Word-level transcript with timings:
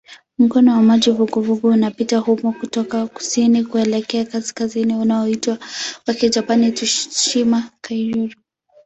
Mkondo 0.37 0.71
wa 0.71 0.81
maji 0.81 1.11
vuguvugu 1.11 1.67
unapita 1.67 2.17
humo 2.17 2.51
kutoka 2.59 3.07
kusini 3.07 3.63
kuelekea 3.63 4.25
kaskazini 4.25 4.95
unaoitwa 4.95 5.57
kwa 6.05 6.13
Kijapani 6.13 6.71
"Tsushima-kairyū". 6.71 8.33